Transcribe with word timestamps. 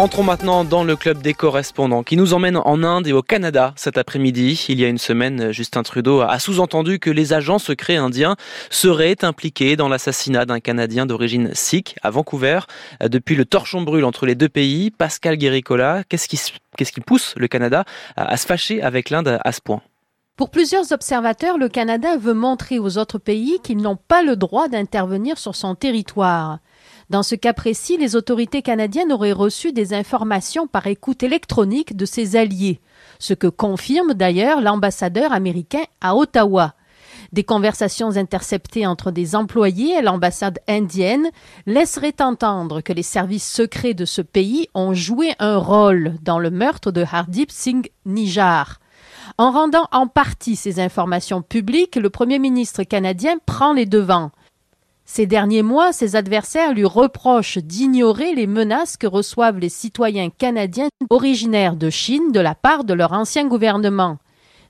Entrons 0.00 0.22
maintenant 0.22 0.64
dans 0.64 0.82
le 0.82 0.96
club 0.96 1.20
des 1.20 1.34
correspondants 1.34 2.02
qui 2.02 2.16
nous 2.16 2.32
emmène 2.32 2.56
en 2.56 2.82
Inde 2.82 3.06
et 3.06 3.12
au 3.12 3.20
Canada 3.20 3.74
cet 3.76 3.98
après-midi. 3.98 4.64
Il 4.70 4.80
y 4.80 4.84
a 4.86 4.88
une 4.88 4.96
semaine, 4.96 5.52
Justin 5.52 5.82
Trudeau 5.82 6.22
a 6.22 6.38
sous-entendu 6.38 6.98
que 6.98 7.10
les 7.10 7.34
agents 7.34 7.58
secrets 7.58 7.96
indiens 7.96 8.36
seraient 8.70 9.22
impliqués 9.22 9.76
dans 9.76 9.90
l'assassinat 9.90 10.46
d'un 10.46 10.58
Canadien 10.58 11.04
d'origine 11.04 11.50
sikh 11.52 11.96
à 12.02 12.08
Vancouver. 12.08 12.60
Depuis 13.02 13.36
le 13.36 13.44
torchon 13.44 13.82
brûle 13.82 14.06
entre 14.06 14.24
les 14.24 14.34
deux 14.34 14.48
pays, 14.48 14.90
Pascal 14.90 15.36
Guéricola, 15.36 16.02
qu'est-ce 16.08 16.28
qui, 16.28 16.40
qu'est-ce 16.78 16.92
qui 16.92 17.02
pousse 17.02 17.34
le 17.36 17.46
Canada 17.46 17.84
à 18.16 18.38
se 18.38 18.46
fâcher 18.46 18.80
avec 18.80 19.10
l'Inde 19.10 19.38
à 19.44 19.52
ce 19.52 19.60
point? 19.60 19.82
Pour 20.38 20.48
plusieurs 20.48 20.92
observateurs, 20.92 21.58
le 21.58 21.68
Canada 21.68 22.16
veut 22.16 22.32
montrer 22.32 22.78
aux 22.78 22.96
autres 22.96 23.18
pays 23.18 23.60
qu'ils 23.62 23.82
n'ont 23.82 23.98
pas 23.98 24.22
le 24.22 24.36
droit 24.36 24.68
d'intervenir 24.68 25.36
sur 25.36 25.54
son 25.54 25.74
territoire. 25.74 26.60
Dans 27.10 27.24
ce 27.24 27.34
cas 27.34 27.52
précis, 27.52 27.96
les 27.96 28.14
autorités 28.14 28.62
canadiennes 28.62 29.12
auraient 29.12 29.32
reçu 29.32 29.72
des 29.72 29.94
informations 29.94 30.68
par 30.68 30.86
écoute 30.86 31.24
électronique 31.24 31.96
de 31.96 32.04
ses 32.04 32.36
alliés, 32.36 32.80
ce 33.18 33.34
que 33.34 33.48
confirme 33.48 34.14
d'ailleurs 34.14 34.60
l'ambassadeur 34.60 35.32
américain 35.32 35.82
à 36.00 36.14
Ottawa. 36.14 36.74
Des 37.32 37.42
conversations 37.42 38.16
interceptées 38.16 38.86
entre 38.86 39.10
des 39.10 39.34
employés 39.34 39.96
à 39.96 40.02
l'ambassade 40.02 40.60
indienne 40.68 41.28
laisseraient 41.66 42.22
entendre 42.22 42.80
que 42.80 42.92
les 42.92 43.02
services 43.02 43.50
secrets 43.50 43.94
de 43.94 44.04
ce 44.04 44.22
pays 44.22 44.68
ont 44.74 44.94
joué 44.94 45.32
un 45.40 45.56
rôle 45.56 46.14
dans 46.22 46.38
le 46.38 46.50
meurtre 46.50 46.92
de 46.92 47.02
Hardip 47.02 47.50
Singh 47.50 47.90
Nijar. 48.06 48.78
En 49.36 49.50
rendant 49.50 49.88
en 49.90 50.06
partie 50.06 50.54
ces 50.54 50.78
informations 50.78 51.42
publiques, 51.42 51.96
le 51.96 52.10
Premier 52.10 52.38
ministre 52.38 52.84
canadien 52.84 53.36
prend 53.46 53.72
les 53.72 53.86
devants. 53.86 54.30
Ces 55.12 55.26
derniers 55.26 55.64
mois, 55.64 55.92
ses 55.92 56.14
adversaires 56.14 56.72
lui 56.72 56.84
reprochent 56.84 57.58
d'ignorer 57.58 58.32
les 58.32 58.46
menaces 58.46 58.96
que 58.96 59.08
reçoivent 59.08 59.58
les 59.58 59.68
citoyens 59.68 60.30
canadiens 60.30 60.86
originaires 61.10 61.74
de 61.74 61.90
Chine 61.90 62.30
de 62.30 62.38
la 62.38 62.54
part 62.54 62.84
de 62.84 62.94
leur 62.94 63.12
ancien 63.12 63.48
gouvernement, 63.48 64.18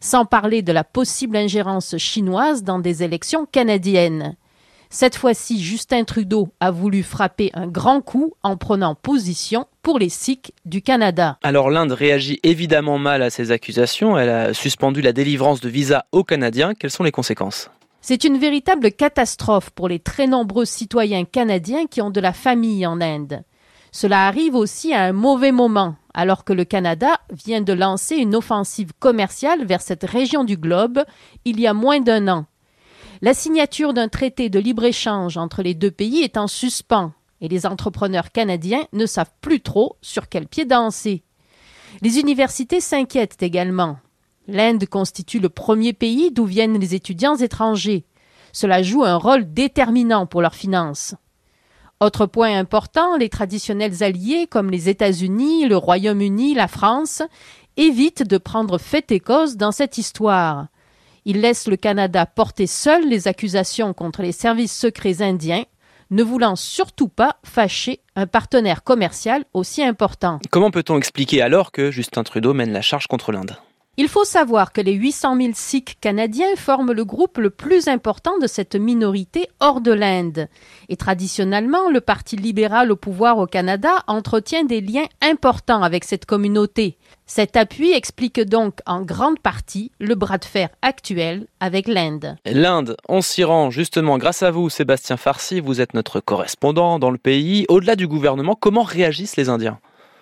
sans 0.00 0.24
parler 0.24 0.62
de 0.62 0.72
la 0.72 0.82
possible 0.82 1.36
ingérence 1.36 1.98
chinoise 1.98 2.64
dans 2.64 2.78
des 2.78 3.02
élections 3.02 3.44
canadiennes. 3.52 4.34
Cette 4.88 5.14
fois-ci, 5.14 5.62
Justin 5.62 6.04
Trudeau 6.04 6.48
a 6.58 6.70
voulu 6.70 7.02
frapper 7.02 7.50
un 7.52 7.66
grand 7.66 8.00
coup 8.00 8.32
en 8.42 8.56
prenant 8.56 8.94
position 8.94 9.66
pour 9.82 9.98
les 9.98 10.08
Sikhs 10.08 10.52
du 10.64 10.80
Canada. 10.80 11.36
Alors 11.42 11.68
l'Inde 11.68 11.92
réagit 11.92 12.40
évidemment 12.44 12.96
mal 12.96 13.22
à 13.22 13.28
ces 13.28 13.50
accusations. 13.50 14.16
Elle 14.16 14.30
a 14.30 14.54
suspendu 14.54 15.02
la 15.02 15.12
délivrance 15.12 15.60
de 15.60 15.68
visas 15.68 16.04
aux 16.12 16.24
Canadiens. 16.24 16.72
Quelles 16.72 16.90
sont 16.90 17.04
les 17.04 17.12
conséquences? 17.12 17.70
C'est 18.00 18.24
une 18.24 18.38
véritable 18.38 18.92
catastrophe 18.92 19.70
pour 19.70 19.88
les 19.88 19.98
très 19.98 20.26
nombreux 20.26 20.64
citoyens 20.64 21.24
canadiens 21.24 21.86
qui 21.86 22.00
ont 22.00 22.10
de 22.10 22.20
la 22.20 22.32
famille 22.32 22.86
en 22.86 23.00
Inde. 23.00 23.42
Cela 23.92 24.26
arrive 24.26 24.54
aussi 24.54 24.94
à 24.94 25.02
un 25.02 25.12
mauvais 25.12 25.52
moment, 25.52 25.96
alors 26.14 26.44
que 26.44 26.52
le 26.52 26.64
Canada 26.64 27.20
vient 27.32 27.60
de 27.60 27.72
lancer 27.72 28.16
une 28.16 28.36
offensive 28.36 28.92
commerciale 28.98 29.64
vers 29.64 29.82
cette 29.82 30.04
région 30.04 30.44
du 30.44 30.56
globe 30.56 31.04
il 31.44 31.60
y 31.60 31.66
a 31.66 31.74
moins 31.74 32.00
d'un 32.00 32.28
an. 32.28 32.46
La 33.22 33.34
signature 33.34 33.92
d'un 33.92 34.08
traité 34.08 34.48
de 34.48 34.58
libre-échange 34.58 35.36
entre 35.36 35.62
les 35.62 35.74
deux 35.74 35.90
pays 35.90 36.22
est 36.22 36.36
en 36.36 36.46
suspens 36.46 37.12
et 37.40 37.48
les 37.48 37.66
entrepreneurs 37.66 38.32
canadiens 38.32 38.86
ne 38.92 39.06
savent 39.06 39.32
plus 39.40 39.60
trop 39.60 39.96
sur 40.00 40.28
quel 40.28 40.46
pied 40.46 40.64
danser. 40.64 41.22
Les 42.02 42.18
universités 42.18 42.80
s'inquiètent 42.80 43.42
également. 43.42 43.98
L'Inde 44.48 44.86
constitue 44.86 45.38
le 45.38 45.48
premier 45.48 45.92
pays 45.92 46.30
d'où 46.30 46.44
viennent 46.44 46.78
les 46.78 46.94
étudiants 46.94 47.36
étrangers. 47.36 48.04
Cela 48.52 48.82
joue 48.82 49.04
un 49.04 49.16
rôle 49.16 49.52
déterminant 49.52 50.26
pour 50.26 50.42
leurs 50.42 50.54
finances. 50.54 51.14
Autre 52.00 52.26
point 52.26 52.58
important, 52.58 53.16
les 53.18 53.28
traditionnels 53.28 54.02
alliés 54.02 54.46
comme 54.46 54.70
les 54.70 54.88
États-Unis, 54.88 55.68
le 55.68 55.76
Royaume-Uni, 55.76 56.54
la 56.54 56.66
France 56.66 57.22
évitent 57.76 58.22
de 58.22 58.38
prendre 58.38 58.78
fait 58.78 59.12
et 59.12 59.20
cause 59.20 59.56
dans 59.56 59.72
cette 59.72 59.98
histoire. 59.98 60.68
Ils 61.26 61.40
laissent 61.40 61.68
le 61.68 61.76
Canada 61.76 62.24
porter 62.24 62.66
seul 62.66 63.06
les 63.08 63.28
accusations 63.28 63.92
contre 63.92 64.22
les 64.22 64.32
services 64.32 64.76
secrets 64.76 65.20
indiens, 65.20 65.64
ne 66.10 66.22
voulant 66.22 66.56
surtout 66.56 67.08
pas 67.08 67.36
fâcher 67.44 68.00
un 68.16 68.26
partenaire 68.26 68.82
commercial 68.82 69.44
aussi 69.52 69.82
important. 69.82 70.40
Comment 70.50 70.70
peut-on 70.70 70.96
expliquer 70.96 71.42
alors 71.42 71.70
que 71.70 71.90
Justin 71.90 72.24
Trudeau 72.24 72.54
mène 72.54 72.72
la 72.72 72.82
charge 72.82 73.06
contre 73.06 73.30
l'Inde? 73.30 73.56
Il 74.00 74.08
faut 74.08 74.24
savoir 74.24 74.72
que 74.72 74.80
les 74.80 74.94
800 74.94 75.36
000 75.36 75.50
Sikhs 75.52 76.00
canadiens 76.00 76.56
forment 76.56 76.92
le 76.92 77.04
groupe 77.04 77.36
le 77.36 77.50
plus 77.50 77.86
important 77.86 78.38
de 78.38 78.46
cette 78.46 78.74
minorité 78.74 79.46
hors 79.60 79.82
de 79.82 79.92
l'Inde. 79.92 80.48
Et 80.88 80.96
traditionnellement, 80.96 81.90
le 81.90 82.00
Parti 82.00 82.36
libéral 82.36 82.90
au 82.90 82.96
pouvoir 82.96 83.36
au 83.36 83.46
Canada 83.46 83.90
entretient 84.06 84.64
des 84.64 84.80
liens 84.80 85.04
importants 85.20 85.82
avec 85.82 86.04
cette 86.04 86.24
communauté. 86.24 86.96
Cet 87.26 87.58
appui 87.58 87.92
explique 87.92 88.40
donc 88.40 88.78
en 88.86 89.02
grande 89.02 89.38
partie 89.38 89.92
le 90.00 90.14
bras 90.14 90.38
de 90.38 90.46
fer 90.46 90.70
actuel 90.80 91.46
avec 91.60 91.86
l'Inde. 91.86 92.36
L'Inde, 92.46 92.96
on 93.06 93.20
s'y 93.20 93.44
rend 93.44 93.70
justement 93.70 94.16
grâce 94.16 94.42
à 94.42 94.50
vous, 94.50 94.70
Sébastien 94.70 95.18
Farsi, 95.18 95.60
vous 95.60 95.82
êtes 95.82 95.92
notre 95.92 96.20
correspondant 96.20 96.98
dans 96.98 97.10
le 97.10 97.18
pays. 97.18 97.66
Au-delà 97.68 97.96
du 97.96 98.08
gouvernement, 98.08 98.56
comment 98.58 98.82
réagissent 98.82 99.36
les 99.36 99.50
Indiens? 99.50 99.78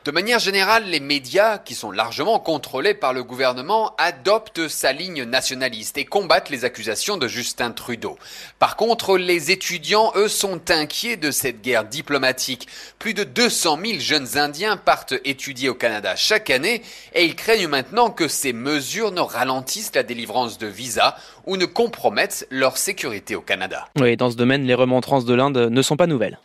De 0.08 0.12
manière 0.14 0.38
générale, 0.38 0.84
les 0.86 1.00
médias, 1.00 1.58
qui 1.58 1.74
sont 1.74 1.90
largement 1.90 2.38
contrôlés 2.38 2.94
par 2.94 3.12
le 3.12 3.22
gouvernement, 3.22 3.94
adoptent 3.98 4.66
sa 4.66 4.94
ligne 4.94 5.24
nationaliste 5.24 5.98
et 5.98 6.06
combattent 6.06 6.48
les 6.48 6.64
accusations 6.64 7.18
de 7.18 7.28
Justin 7.28 7.72
Trudeau. 7.72 8.16
Par 8.58 8.76
contre, 8.76 9.18
les 9.18 9.50
étudiants, 9.50 10.10
eux, 10.16 10.28
sont 10.28 10.70
inquiets 10.70 11.18
de 11.18 11.30
cette 11.30 11.60
guerre 11.60 11.84
diplomatique. 11.84 12.68
Plus 12.98 13.12
de 13.12 13.22
200 13.22 13.78
000 13.84 13.98
jeunes 13.98 14.38
Indiens 14.38 14.78
partent 14.78 15.12
étudier 15.26 15.68
au 15.68 15.74
Canada 15.74 16.16
chaque 16.16 16.48
année 16.48 16.80
et 17.12 17.26
ils 17.26 17.36
craignent 17.36 17.68
maintenant 17.68 18.08
que 18.08 18.28
ces 18.28 18.54
mesures 18.54 19.12
ne 19.12 19.20
ralentissent 19.20 19.94
la 19.94 20.04
délivrance 20.04 20.56
de 20.56 20.68
visas 20.68 21.16
ou 21.44 21.58
ne 21.58 21.66
compromettent 21.66 22.46
leur 22.48 22.78
sécurité 22.78 23.36
au 23.36 23.42
Canada. 23.42 23.86
Oui, 24.00 24.16
dans 24.16 24.30
ce 24.30 24.36
domaine, 24.36 24.64
les 24.64 24.72
remontrances 24.72 25.26
de 25.26 25.34
l'Inde 25.34 25.68
ne 25.70 25.82
sont 25.82 25.98
pas 25.98 26.06
nouvelles. 26.06 26.38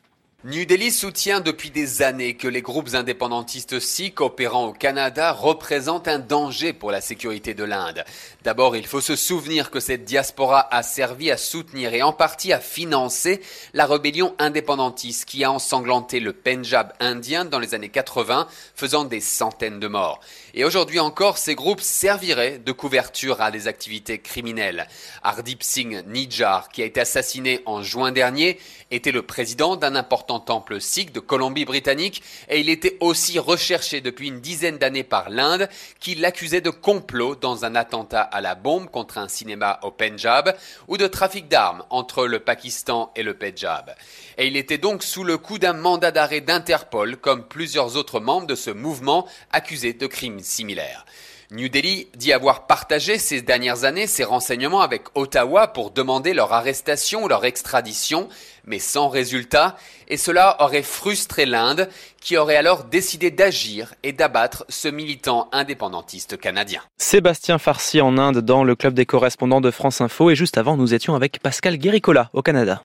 New 0.45 0.65
Delhi 0.65 0.91
soutient 0.91 1.39
depuis 1.39 1.69
des 1.69 2.01
années 2.01 2.35
que 2.35 2.49
les 2.49 2.61
groupes 2.61 2.95
indépendantistes 2.95 3.79
sikhs 3.79 4.19
opérant 4.19 4.65
au 4.65 4.73
Canada 4.73 5.31
représentent 5.31 6.09
un 6.09 6.19
danger 6.19 6.73
pour 6.73 6.91
la 6.91 6.99
sécurité 6.99 7.53
de 7.53 7.63
l'Inde. 7.63 8.03
D'abord, 8.43 8.75
il 8.75 8.85
faut 8.85 8.99
se 8.99 9.15
souvenir 9.15 9.71
que 9.71 9.79
cette 9.79 10.03
diaspora 10.03 10.67
a 10.69 10.83
servi 10.83 11.31
à 11.31 11.37
soutenir 11.37 11.93
et 11.93 12.01
en 12.01 12.11
partie 12.11 12.51
à 12.51 12.59
financer 12.59 13.39
la 13.73 13.85
rébellion 13.85 14.35
indépendantiste 14.37 15.23
qui 15.23 15.45
a 15.45 15.51
ensanglanté 15.51 16.19
le 16.19 16.33
Pendjab 16.33 16.91
indien 16.99 17.45
dans 17.45 17.59
les 17.59 17.73
années 17.73 17.87
80, 17.87 18.49
faisant 18.75 19.05
des 19.05 19.21
centaines 19.21 19.79
de 19.79 19.87
morts. 19.87 20.19
Et 20.55 20.65
aujourd'hui 20.65 20.99
encore, 20.99 21.37
ces 21.37 21.55
groupes 21.55 21.79
serviraient 21.79 22.59
de 22.59 22.71
couverture 22.73 23.39
à 23.39 23.49
des 23.49 23.69
activités 23.69 24.19
criminelles. 24.19 24.89
Hardip 25.23 25.63
Singh 25.63 26.03
Nijjar, 26.05 26.67
qui 26.67 26.81
a 26.81 26.85
été 26.85 26.99
assassiné 26.99 27.61
en 27.65 27.81
juin 27.81 28.11
dernier, 28.11 28.59
était 28.91 29.13
le 29.13 29.21
président 29.21 29.77
d'un 29.77 29.95
important 29.95 30.32
temple 30.39 30.79
sikh 30.81 31.11
de 31.11 31.19
Colombie-Britannique 31.19 32.23
et 32.49 32.59
il 32.59 32.69
était 32.69 32.97
aussi 32.99 33.39
recherché 33.39 34.01
depuis 34.01 34.27
une 34.27 34.39
dizaine 34.39 34.77
d'années 34.77 35.03
par 35.03 35.29
l'Inde 35.29 35.69
qui 35.99 36.15
l'accusait 36.15 36.61
de 36.61 36.69
complot 36.69 37.35
dans 37.35 37.65
un 37.65 37.75
attentat 37.75 38.21
à 38.21 38.41
la 38.41 38.55
bombe 38.55 38.89
contre 38.89 39.17
un 39.17 39.27
cinéma 39.27 39.79
au 39.83 39.91
Pendjab 39.91 40.55
ou 40.87 40.97
de 40.97 41.07
trafic 41.07 41.47
d'armes 41.47 41.83
entre 41.89 42.25
le 42.25 42.39
Pakistan 42.39 43.11
et 43.15 43.23
le 43.23 43.33
Pendjab. 43.33 43.95
Et 44.37 44.47
il 44.47 44.57
était 44.57 44.77
donc 44.77 45.03
sous 45.03 45.23
le 45.23 45.37
coup 45.37 45.59
d'un 45.59 45.73
mandat 45.73 46.11
d'arrêt 46.11 46.41
d'Interpol 46.41 47.17
comme 47.17 47.47
plusieurs 47.47 47.97
autres 47.97 48.19
membres 48.19 48.47
de 48.47 48.55
ce 48.55 48.71
mouvement 48.71 49.27
accusés 49.51 49.93
de 49.93 50.07
crimes 50.07 50.39
similaires. 50.39 51.05
New 51.51 51.69
Delhi 51.69 52.07
dit 52.15 52.33
avoir 52.33 52.67
partagé 52.67 53.17
ces 53.17 53.41
dernières 53.41 53.83
années 53.83 54.07
ses 54.07 54.23
renseignements 54.23 54.81
avec 54.81 55.03
Ottawa 55.15 55.67
pour 55.67 55.91
demander 55.91 56.33
leur 56.33 56.53
arrestation 56.53 57.23
ou 57.23 57.27
leur 57.27 57.45
extradition, 57.45 58.29
mais 58.65 58.79
sans 58.79 59.09
résultat, 59.09 59.75
et 60.07 60.17
cela 60.17 60.57
aurait 60.61 60.83
frustré 60.83 61.45
l'Inde, 61.45 61.89
qui 62.21 62.37
aurait 62.37 62.55
alors 62.55 62.85
décidé 62.85 63.31
d'agir 63.31 63.93
et 64.03 64.13
d'abattre 64.13 64.65
ce 64.69 64.87
militant 64.87 65.49
indépendantiste 65.51 66.37
canadien. 66.37 66.81
Sébastien 66.97 67.57
Farsi 67.57 68.01
en 68.01 68.17
Inde 68.17 68.39
dans 68.39 68.63
le 68.63 68.75
club 68.75 68.93
des 68.93 69.05
correspondants 69.05 69.61
de 69.61 69.71
France 69.71 70.01
Info, 70.01 70.29
et 70.29 70.35
juste 70.35 70.57
avant 70.57 70.77
nous 70.77 70.93
étions 70.93 71.15
avec 71.15 71.39
Pascal 71.39 71.77
Guéricola 71.77 72.29
au 72.33 72.41
Canada. 72.41 72.81